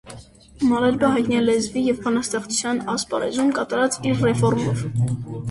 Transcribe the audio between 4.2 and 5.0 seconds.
ռեֆորմով։